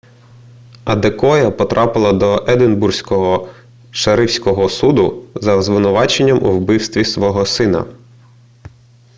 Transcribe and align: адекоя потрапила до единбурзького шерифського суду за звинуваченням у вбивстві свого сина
адекоя 0.83 1.51
потрапила 1.51 2.11
до 2.13 2.43
единбурзького 2.47 3.49
шерифського 3.91 4.69
суду 4.69 5.23
за 5.35 5.61
звинуваченням 5.61 6.43
у 6.43 6.51
вбивстві 6.51 7.05
свого 7.05 7.45
сина 7.45 7.85